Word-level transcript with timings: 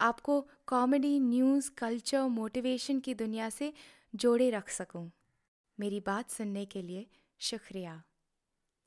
आपको 0.00 0.46
comedy 0.66 1.20
news 1.20 1.70
culture 1.78 2.20
motivation 2.20 3.00
की 3.00 3.14
दुनिया 3.14 3.50
से 3.50 3.72
जोड़े 4.14 4.50
रख 4.50 4.68
सकूँ। 4.68 5.10
मेरी 5.80 6.00
बात 6.00 6.30
सुनने 6.30 6.64
के 6.64 6.82
लिए 6.82 7.06
शुक्रिया। 7.38 8.02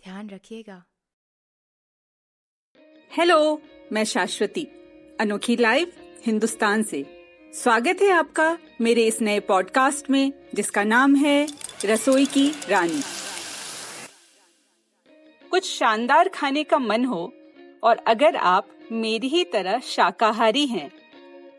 ध्यान 0.03 0.29
रखिएगा। 0.29 0.83
हेलो 3.17 3.61
मैं 3.91 4.03
शाश्वती, 4.03 4.63
अनोखी 5.19 5.55
लाइव 5.55 5.93
हिंदुस्तान 6.25 6.83
से। 6.83 7.05
स्वागत 7.53 7.97
है 8.01 8.09
आपका 8.09 8.57
मेरे 8.81 9.07
इस 9.07 9.21
नए 9.21 9.39
पॉडकास्ट 9.39 10.09
में, 10.09 10.33
जिसका 10.55 10.83
नाम 10.83 11.15
है 11.15 11.47
रसोई 11.85 12.25
की 12.25 12.49
रानी। 12.49 13.01
कुछ 15.49 15.65
शानदार 15.71 16.29
खाने 16.29 16.63
का 16.63 16.79
मन 16.79 17.05
हो, 17.05 17.33
और 17.83 17.97
अगर 17.97 18.35
आप 18.35 18.67
मेरी 18.91 19.27
ही 19.27 19.43
तरह 19.43 19.79
शाकाहारी 19.79 20.65
हैं 20.67 21.00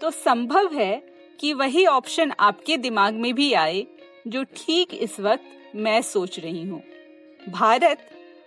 तो 0.02 0.10
संभव 0.10 0.68
है 0.74 1.02
कि 1.38 1.52
वही 1.52 1.84
ऑप्शन 1.86 2.32
आपके 2.40 2.76
दिमाग 2.76 3.14
में 3.14 3.32
भी 3.34 3.52
आए, 3.54 3.86
जो 4.28 4.42
ठीक 4.56 4.94
इस 4.94 5.18
वक्त 5.20 5.74
मैं 5.76 6.00
सोच 6.02 6.38
रही 6.38 6.62
हूँ। 6.64 6.82
भारत 7.48 7.98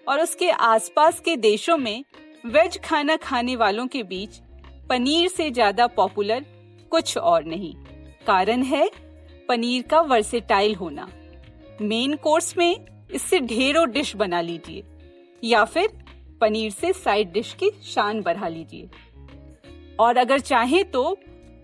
और 0.08 0.20
उसके 0.20 0.50
आसपास 0.50 1.20
के 1.20 1.36
देशों 1.38 1.78
में 1.78 2.04
वेज 2.46 2.78
खाना 2.84 3.16
खाने 3.18 3.56
वालों 3.56 3.86
के 3.88 4.02
बीच 4.04 4.40
पनीर 4.90 5.28
से 5.28 5.50
ज़्यादा 5.52 5.88
पॉपुलर 5.90 6.46
कुछ 6.92 7.18
और 7.18 7.46
नहीं। 7.46 7.74
कारण 8.28 8.64
है 8.64 8.90
पनीर 9.50 9.82
का 9.82 10.02
वर्सेटाइल 10.04 10.76
होना। 10.76 11.08
मेन 11.82 12.16
कोर्स 12.16 12.58
में 12.58 12.86
इससे 13.10 13.40
ढेरों 13.42 13.90
डिश 13.92 14.16
बना 14.16 14.42
लीजिए, 14.42 14.84
या 15.44 15.64
फिर 15.66 15.88
पनीर 16.42 16.72
से 16.72 16.92
साइड 16.96 17.32
डिश 17.32 17.54
की 17.54 17.72
शान 17.86 18.22
बढ़ा 18.22 18.48
लीजिए। 18.48 18.90
और 20.00 20.18
अगर 20.18 20.40
चाहे 20.42 20.84
तो 20.86 21.18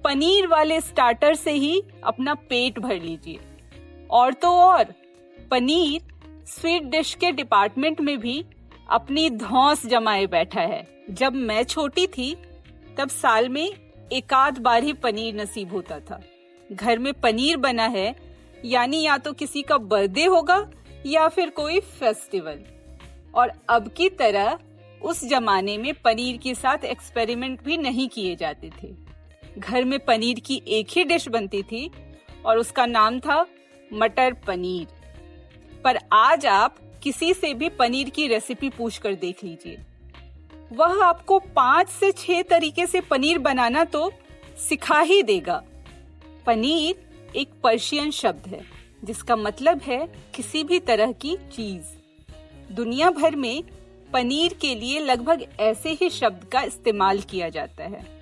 पनीर 0.03 0.47
वाले 0.47 0.81
स्टार्टर 0.81 1.35
से 1.35 1.51
ही 1.51 1.83
अपना 2.03 2.33
पेट 2.33 2.79
भर 2.79 2.95
लीजिए। 2.95 3.39
और 4.09 4.33
तो 4.33 4.47
और, 4.47 4.83
पनीर 5.51 6.01
स्वीट 6.47 6.83
डिश 6.83 7.13
के 7.15 7.31
डिपार्टमेंट 7.31 8.01
में 8.01 8.17
भी 8.19 8.45
अपनी 8.89 9.29
धौस 9.29 9.85
जमाए 9.85 10.25
बैठा 10.25 10.61
है। 10.61 11.05
जब 11.09 11.33
मैं 11.33 11.63
छोटी 11.63 12.07
थी, 12.07 12.35
तब 12.97 13.09
साल 13.09 13.49
में 13.49 13.73
एक 14.13 14.33
आध 14.33 14.57
बार 14.57 14.83
ही 14.83 14.93
पनीर 14.93 15.41
नसीब 15.41 15.71
होता 15.71 15.99
था। 15.99 16.21
घर 16.71 16.99
में 16.99 17.13
पनीर 17.13 17.57
बना 17.57 17.85
है, 17.85 18.15
यानी 18.65 19.01
या 19.01 19.17
तो 19.17 19.33
किसी 19.33 19.61
का 19.61 19.77
बर्थडे 19.77 20.25
होगा, 20.25 20.71
या 21.05 21.27
फिर 21.27 21.49
कोई 21.49 21.79
फेस्टिवल 21.79 22.59
और 23.35 23.51
अब 23.69 23.87
की 23.87 24.09
तरह, 24.09 24.59
उस 25.01 25.25
जमाने 25.25 25.77
में 25.77 25.93
पनीर 25.93 26.37
के 26.37 26.55
साथ 26.55 26.77
एक्सपेरिमेंट 26.77 27.63
भी 27.63 27.77
नहीं 27.77 28.09
किए 28.09 28.35
जाते 28.35 28.71
थे। 28.83 29.10
घर 29.57 29.83
में 29.83 29.99
पनीर 29.99 30.39
की 30.39 30.61
एक 30.67 30.87
ही 30.89 31.03
डिश 31.03 31.27
बनती 31.27 31.63
थी 31.63 31.91
और 32.45 32.57
उसका 32.57 32.85
नाम 32.85 33.19
था 33.19 33.45
मटर 33.93 34.33
पनीर। 34.33 34.87
पर 35.83 35.99
आज 36.13 36.45
आप 36.45 36.77
किसी 37.03 37.33
से 37.33 37.53
भी 37.53 37.69
पनीर 37.69 38.09
की 38.09 38.27
रेसिपी 38.27 38.69
पूछ 38.69 38.97
कर 38.97 39.15
देख 39.15 39.43
लीजिए। 39.43 39.77
वह 40.73 41.03
आपको 41.03 41.39
पाँच 41.39 41.89
से 41.89 42.11
छह 42.11 42.41
तरीके 42.41 42.85
से 42.85 43.01
पनीर 43.01 43.37
बनाना 43.37 43.83
तो 43.83 44.11
सिखा 44.69 44.99
ही 44.99 45.23
देगा। 45.23 45.63
पनीर 46.45 47.31
एक 47.35 47.49
पर्शियन 47.63 48.11
शब्द 48.11 48.47
है, 48.47 48.61
जिसका 49.03 49.35
मतलब 49.35 49.81
है 49.81 50.13
किसी 50.35 50.63
भी 50.63 50.79
तरह 50.79 51.11
की 51.11 51.35
चीज़। 51.35 52.73
दुनिया 52.73 53.09
भर 53.11 53.35
में 53.35 53.63
पनीर 54.13 54.53
के 54.53 54.75
लिए 54.75 54.99
लगभग 54.99 55.45
ऐसे 55.59 55.89
ही 55.91 56.09
शब्द 56.09 56.43
का 56.43 56.61
इस्तेमाल 56.61 57.19
किया 57.19 57.49
जाता 57.49 57.83
है। 57.83 58.20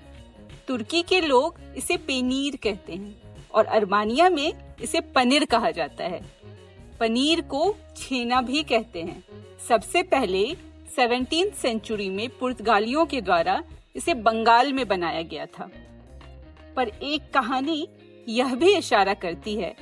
तुर्की 0.70 1.02
के 1.02 1.22
लोग 1.22 1.56
इसे 1.78 1.98
पेनीर 1.98 2.56
कहते 2.56 2.94
हैं 2.94 3.22
और 3.54 3.66
अरमानिया 3.66 4.30
में 4.30 4.76
इसे 4.82 5.02
पनीर 5.02 5.46
कहा 5.46 5.72
जाता 5.72 6.04
है। 6.04 6.22
पनीर 7.00 7.42
को 7.42 7.76
छेना 7.98 8.42
भी 8.42 8.64
कहते 8.64 9.02
हैं। 9.02 9.24
सबसे 9.70 10.04
पहले 10.04 10.56
सेवनटीन 10.96 11.50
सेंचुरी 11.50 12.10
में 12.10 12.30
पुर्तगालियों 12.30 13.06
के 13.06 13.22
द्वारा 13.22 13.64
इसे 13.96 14.14
बंगाल 14.14 14.74
में 14.74 14.88
बनाया 14.88 15.22
गया 15.22 15.46
था। 15.46 15.70
पर 16.76 16.88
एक 16.88 17.34
कहानी 17.34 17.88
यह 18.28 18.56
भी 18.56 18.78
इशारा 18.78 19.14
करती 19.14 19.56
है 19.56 19.76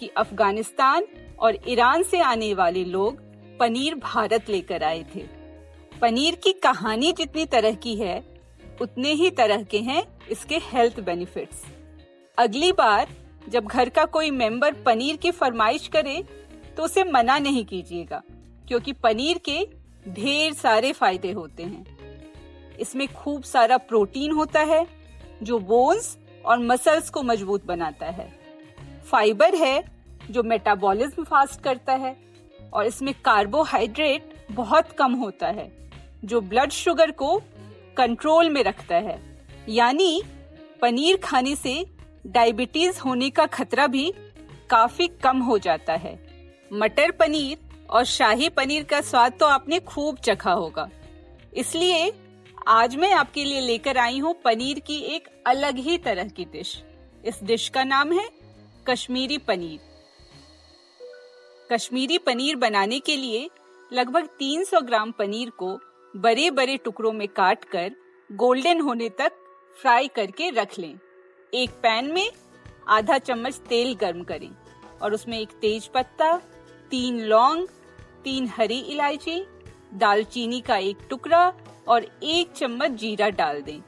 कि 0.00 0.08
अफ़गानिस्तान 0.08 1.06
और 1.38 1.58
ईरान 1.68 2.02
से 2.02 2.20
आने 2.20 2.54
वाले 2.54 2.84
लोग 2.84 3.20
पनीर 3.58 3.94
भारत 3.94 4.50
लेकर 4.50 4.82
आए 4.82 5.06
थे। 5.14 5.26
पनीर 6.00 6.34
की 6.34 6.52
कहानी 6.52 7.12
जितनी 7.12 7.46
तरह 7.46 7.74
की 7.74 7.96
है 7.96 8.29
उतने 8.80 9.12
ही 9.12 9.30
तरह 9.30 9.62
के 9.62 9.78
हैं 9.80 10.02
इसके 10.30 10.58
हेल्थ 10.64 11.00
बेनिफिट्स 11.00 11.62
अगली 12.38 12.72
बार 12.72 13.08
जब 13.48 13.66
घर 13.66 13.88
का 13.88 14.04
कोई 14.06 14.30
मेंबर 14.32 14.74
पनीर 14.82 15.16
की 15.16 15.30
फरमाइश 15.32 15.88
करे 15.88 16.22
तो 16.76 16.82
उसे 16.82 17.04
मना 17.04 17.38
नहीं 17.38 17.64
कीजिएगा, 17.64 18.22
क्योंकि 18.68 18.92
पनीर 18.94 19.38
के 19.44 19.66
ढेर 20.06 20.52
सारे 20.54 20.92
फ़ायदे 20.92 21.32
होते 21.32 21.62
हैं। 21.62 22.78
इसमें 22.80 23.06
खूब 23.14 23.42
सारा 23.42 23.76
प्रोटीन 23.78 24.32
होता 24.32 24.60
है, 24.62 24.86
जो 25.42 25.58
बोन्स 25.60 26.16
और 26.44 26.58
मसल्स 26.60 27.10
को 27.10 27.22
मज़बूत 27.22 27.66
बनाता 27.66 28.06
है। 28.08 28.28
फाइबर 29.04 29.54
है, 29.54 29.82
जो 30.30 30.42
मेटाबॉलिज्म 30.42 31.24
फास्ट 31.24 31.60
करता 31.60 31.92
है, 31.94 32.16
और 32.72 32.86
इसमें 32.86 33.12
कार्बोहाइड्रेट 33.24 34.34
बहुत 34.52 34.92
कम 34.92 35.14
होता 35.14 35.48
है, 35.48 35.70
जो 36.24 36.40
ब्लड 36.42 36.70
शुगर 36.72 37.10
को 37.12 37.40
कंट्रोल 37.96 38.50
में 38.50 38.62
रखता 38.64 38.96
है। 38.96 39.18
यानी, 39.68 40.22
पनीर 40.82 41.16
खाने 41.16 41.56
से 41.56 41.84
डायबिटीज़ 42.26 43.00
होने 43.00 43.30
का 43.30 43.46
खतरा 43.46 43.86
भी 43.86 44.12
काफ़ी 44.70 45.08
कम 45.08 45.38
हो 45.38 45.58
जाता 45.58 45.92
है। 45.92 46.18
मटर 46.72 47.10
पनीर 47.10 47.58
और 47.90 48.04
शाही 48.04 48.48
पनीर 48.48 48.84
का 48.84 49.00
स्वाद 49.00 49.32
तो 49.40 49.46
आपने 49.46 49.78
खूब 49.78 50.18
चखा 50.18 50.52
होगा। 50.52 50.88
इसलिए, 51.54 52.12
आज 52.68 52.96
मैं 52.96 53.12
आपके 53.12 53.44
लिए 53.44 53.60
लेकर 53.60 53.98
आई 53.98 54.18
हूँ 54.18 54.34
पनीर 54.44 54.78
की 54.78 54.98
एक 55.14 55.28
अलग 55.46 55.78
ही 55.78 55.98
तरह 55.98 56.28
की 56.28 56.44
डिश 56.44 56.82
इस 57.24 57.42
डिश 57.42 57.68
का 57.68 57.84
नाम 57.84 58.12
है 58.12 58.28
कश्मीरी 58.86 59.38
पनीर। 59.38 59.80
कश्मीरी 61.72 62.18
पनीर 62.18 62.56
बनाने 62.56 62.98
के 63.00 63.16
लिए 63.16 63.50
लगभग 63.92 64.26
300 64.38 64.80
ग्राम 64.80 65.10
पनीर 65.10 65.50
को 65.50 65.80
बड़े 66.14 66.50
बड़े 66.50 66.76
टुकड़ों 66.76 67.12
में 67.12 67.26
काट 67.28 67.64
कर 67.64 67.92
गोल्डन 68.30 68.80
होने 68.80 69.08
तक 69.08 69.32
फ्राई 69.76 70.08
करके 70.08 70.48
रख 70.50 70.78
लें। 70.78 70.98
एक 71.54 71.70
पैन 71.82 72.12
में 72.12 72.30
आधा 72.88 73.18
चम्मच 73.18 73.56
तेल 73.68 73.94
गर्म 73.94 74.22
करें 74.22 74.50
और 75.02 75.14
उसमें 75.14 75.38
एक 75.38 75.52
तेज 75.60 75.86
पत्ता, 75.86 76.36
तीन 76.90 77.20
लौंग, 77.20 77.66
तीन 78.24 78.48
हरी 78.48 78.78
इलायची, 78.78 79.44
दालचीनी 79.94 80.60
का 80.60 80.76
एक 80.76 81.06
टुकड़ा 81.10 81.52
और 81.88 82.06
एक 82.22 82.52
चम्मच 82.52 82.90
जीरा 82.90 83.28
डाल 83.28 83.60
दें। 83.62 83.80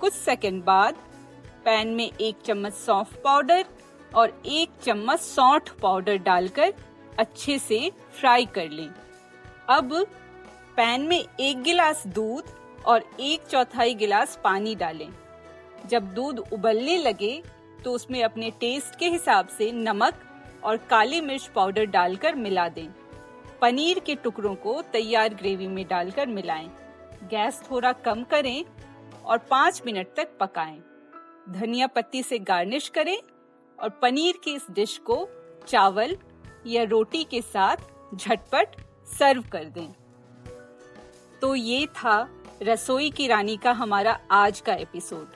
कुछ 0.00 0.12
सेकंड 0.12 0.62
बाद 0.64 0.94
पैन 1.64 1.88
में 1.88 2.10
एक 2.10 2.42
चम्मच 2.44 2.72
सौंफ 2.74 3.16
पाउडर 3.24 3.64
और 4.14 4.42
एक 4.46 4.70
चम्मच 4.82 5.20
सौंठ 5.20 5.70
पाउडर 5.80 6.16
डालकर 6.18 6.74
अच्छे 7.18 7.58
से 7.58 7.90
फ्राई 8.20 8.46
कर 8.46 8.70
लें। 8.70 8.88
अब 9.68 10.06
पैन 10.76 11.02
में 11.02 11.24
एक 11.40 11.62
गिलास 11.62 12.02
दूध 12.06 12.48
और 12.86 13.04
एक 13.20 13.46
चौथाई 13.46 13.94
गिलास 13.94 14.38
पानी 14.44 14.74
डालें। 14.74 15.08
जब 15.88 16.12
दूध 16.14 16.38
उबलने 16.52 16.96
लगे 16.96 17.42
तो 17.84 17.92
उसमें 17.92 18.22
अपने 18.24 18.50
टेस्ट 18.60 18.98
के 18.98 19.08
हिसाब 19.08 19.48
से 19.48 19.70
नमक 19.72 20.20
और 20.64 20.76
काली 20.90 21.20
मिर्च 21.20 21.46
पाउडर 21.54 21.86
डालकर 21.86 22.34
मिला 22.34 22.68
दें। 22.68 22.88
पनीर 23.60 23.98
के 23.98 24.14
टुकड़ों 24.14 24.54
को 24.56 24.80
तैयार 24.92 25.34
ग्रेवी 25.34 25.66
में 25.68 25.84
डालकर 25.88 26.26
मिलाएँ। 26.26 26.70
गैस 27.24 27.62
थोड़ा 27.70 27.92
कम 28.04 28.24
करें 28.30 28.64
और 29.24 29.38
पाँच 29.50 29.82
मिनट 29.86 30.14
तक 30.16 30.38
पकाएँ। 30.40 30.80
धनिया 31.50 31.86
पत्ती 31.86 32.22
से 32.22 32.38
गार्निश 32.38 32.88
करें 32.88 33.18
और 33.78 33.98
पनीर 34.02 34.40
की 34.44 34.54
इस 34.54 34.66
डिश 34.70 34.98
को 35.06 35.26
चावल 35.68 36.16
या 36.66 36.82
रोटी 36.84 37.24
के 37.24 37.40
साथ 37.42 38.16
झटपट 38.16 38.82
सर्व 39.10 39.44
कर 39.52 39.64
दें। 39.64 39.94
तो 41.40 41.54
ये 41.54 41.86
था 41.86 42.28
रसोई 42.62 43.10
की 43.10 43.26
रानी 43.26 43.56
का 43.56 43.72
हमारा 43.72 44.18
आज 44.30 44.60
का 44.60 44.74
एपिसोड। 44.74 45.26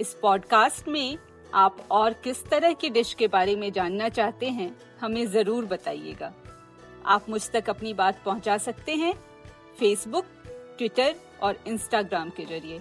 इस 0.00 0.14
पॉडकास्ट 0.14 0.88
में 0.88 1.18
आप 1.54 1.76
और 1.90 2.12
किस 2.12 2.44
तरह 2.46 2.72
की 2.72 2.90
डिश 2.90 3.14
के 3.14 3.28
बारे 3.28 3.56
में 3.56 3.72
जानना 3.72 4.08
चाहते 4.08 4.48
हैं, 4.48 4.76
हमें 5.00 5.26
ज़रूर 5.26 5.64
बताइएगा। 5.64 6.32
आप 7.06 7.28
मुझ 7.28 7.50
तक 7.50 7.70
अपनी 7.70 7.94
बात 7.94 8.22
पहुँचा 8.24 8.58
सकते 8.58 8.94
हैं 8.94 9.12
फेसबुक 9.78 10.24
ट्विटर 10.78 11.14
और 11.42 11.58
इंस्टाग्राम 11.66 12.30
के 12.30 12.44
ज़रिए। 12.44 12.80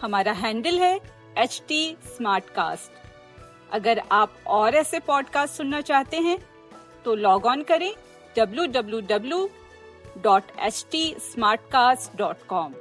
हमारा 0.00 0.32
हैंडल 0.32 0.78
है 0.78 0.96
एच 1.38 1.62
टी 1.68 1.96
अगर 3.72 4.02
आप 4.12 4.34
और 4.46 4.74
ऐसे 4.74 4.98
पॉडकास्ट 5.00 5.54
सुनना 5.54 5.80
चाहते 5.80 6.16
हैं 6.16 6.38
तो 7.04 7.14
लॉग 7.14 7.46
ऑन 7.46 7.62
करें 7.62 7.92
www.htsmartcast.com 10.18 12.72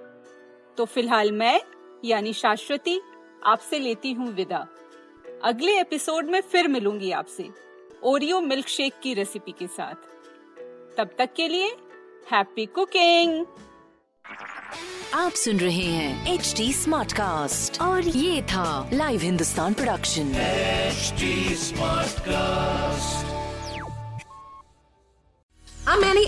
तो 0.78 0.86
फ़िलहाल 0.86 1.32
मैं 1.32 1.62
यानी 2.06 2.34
शाश्वती 2.34 3.02
आपसे 3.46 3.80
लेती 3.80 4.12
हूँ 4.12 4.34
विदा। 4.34 4.68
अगले 5.44 5.80
एपिसोड 5.80 6.26
में 6.26 6.42
फिर 6.42 6.68
मिलूँगी 6.68 7.12
आपसे 7.12 7.50
ओरियो 8.04 8.42
मिल्क 8.42 8.68
शेक 8.68 8.94
की 9.04 9.14
रेसिपी 9.14 9.52
के 9.52 9.68
साथ। 9.68 9.96
तब 10.98 11.10
तक 11.18 11.30
के 11.36 11.48
लिए 11.48 11.78
हैप्पी 12.32 12.66
कुकिंग 12.66 13.46
आप 15.14 15.32
सुन 15.32 15.58
रहे 15.58 15.76
हैं 15.76 16.34
एच 16.34 16.54
डी 16.58 16.74
स्मार्ट 16.74 17.14
कास्ट 17.14 17.82
और 17.82 18.02
ये 18.02 18.42
था 18.42 18.90
live 18.94 19.22
Hindustan 19.22 19.74
production 19.74 20.34
smart 21.56 22.20
cast 22.20 23.41